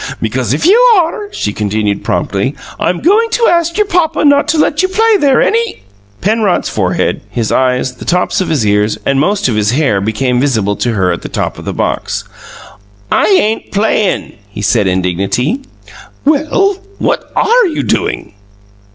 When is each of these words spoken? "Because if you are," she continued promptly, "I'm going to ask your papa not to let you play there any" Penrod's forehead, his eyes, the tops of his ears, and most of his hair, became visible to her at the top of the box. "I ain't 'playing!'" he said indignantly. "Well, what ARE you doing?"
"Because 0.19 0.51
if 0.51 0.65
you 0.65 0.79
are," 0.97 1.29
she 1.31 1.53
continued 1.53 2.03
promptly, 2.03 2.55
"I'm 2.79 3.01
going 3.01 3.29
to 3.33 3.45
ask 3.47 3.77
your 3.77 3.85
papa 3.85 4.25
not 4.25 4.47
to 4.47 4.57
let 4.57 4.81
you 4.81 4.87
play 4.87 5.17
there 5.17 5.43
any" 5.43 5.83
Penrod's 6.21 6.69
forehead, 6.69 7.21
his 7.29 7.51
eyes, 7.51 7.93
the 7.97 8.03
tops 8.03 8.41
of 8.41 8.49
his 8.49 8.65
ears, 8.65 8.97
and 9.05 9.19
most 9.19 9.47
of 9.47 9.55
his 9.55 9.73
hair, 9.73 10.01
became 10.01 10.39
visible 10.39 10.75
to 10.77 10.93
her 10.93 11.11
at 11.11 11.21
the 11.21 11.29
top 11.29 11.59
of 11.59 11.65
the 11.65 11.71
box. 11.73 12.23
"I 13.11 13.27
ain't 13.27 13.71
'playing!'" 13.71 14.33
he 14.49 14.63
said 14.63 14.87
indignantly. 14.87 15.61
"Well, 16.25 16.77
what 16.97 17.31
ARE 17.35 17.67
you 17.67 17.83
doing?" 17.83 18.33